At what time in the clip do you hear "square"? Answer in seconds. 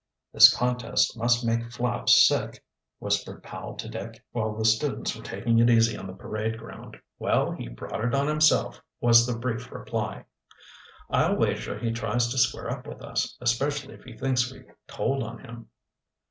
12.39-12.71